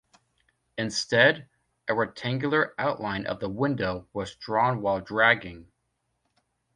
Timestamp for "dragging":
4.99-5.71